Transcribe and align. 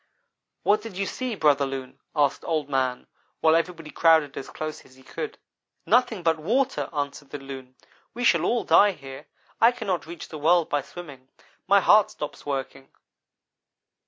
"'What 0.63 0.81
did 0.81 0.97
you 0.97 1.05
see, 1.05 1.35
Brother 1.35 1.67
Loon?' 1.67 1.99
asked 2.15 2.43
Old 2.43 2.67
man, 2.67 3.05
while 3.39 3.55
everybody 3.55 3.91
crowded 3.91 4.35
as 4.35 4.49
close 4.49 4.83
as 4.83 4.95
he 4.95 5.03
could. 5.03 5.37
"'Nothing 5.85 6.23
but 6.23 6.39
water,' 6.39 6.89
answered 6.91 7.29
the 7.29 7.37
Loon, 7.37 7.75
'we 8.15 8.23
shall 8.23 8.45
all 8.45 8.63
die 8.63 8.93
here, 8.93 9.27
I 9.61 9.71
cannot 9.71 10.07
reach 10.07 10.29
the 10.29 10.39
world 10.39 10.69
by 10.71 10.81
swimming. 10.81 11.29
My 11.67 11.81
heart 11.81 12.09
stops 12.09 12.47
working.' 12.47 12.89